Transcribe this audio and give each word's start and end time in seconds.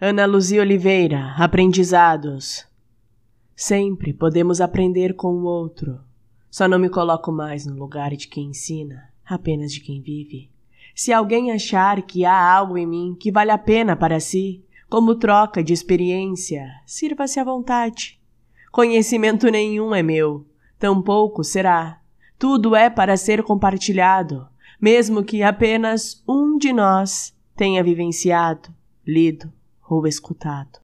Ana 0.00 0.26
Luzia 0.26 0.60
Oliveira, 0.60 1.34
Aprendizados. 1.36 2.64
Sempre 3.56 4.12
podemos 4.12 4.60
aprender 4.60 5.16
com 5.16 5.34
o 5.34 5.42
outro. 5.42 5.98
Só 6.48 6.68
não 6.68 6.78
me 6.78 6.88
coloco 6.88 7.32
mais 7.32 7.66
no 7.66 7.74
lugar 7.74 8.14
de 8.14 8.28
quem 8.28 8.50
ensina, 8.50 9.12
apenas 9.26 9.72
de 9.72 9.80
quem 9.80 10.00
vive. 10.00 10.52
Se 10.94 11.12
alguém 11.12 11.50
achar 11.50 12.00
que 12.02 12.24
há 12.24 12.32
algo 12.32 12.78
em 12.78 12.86
mim 12.86 13.16
que 13.18 13.32
vale 13.32 13.50
a 13.50 13.58
pena 13.58 13.96
para 13.96 14.20
si, 14.20 14.64
como 14.88 15.16
troca 15.16 15.64
de 15.64 15.72
experiência, 15.72 16.70
sirva-se 16.86 17.40
à 17.40 17.44
vontade. 17.44 18.20
Conhecimento 18.70 19.50
nenhum 19.50 19.92
é 19.92 20.00
meu, 20.00 20.46
tampouco 20.78 21.42
será. 21.42 22.00
Tudo 22.38 22.76
é 22.76 22.88
para 22.88 23.16
ser 23.16 23.42
compartilhado, 23.42 24.46
mesmo 24.80 25.24
que 25.24 25.42
apenas 25.42 26.22
um 26.28 26.56
de 26.56 26.72
nós 26.72 27.36
tenha 27.56 27.82
vivenciado, 27.82 28.72
lido 29.04 29.52
ou 29.88 30.06
escutado. 30.06 30.80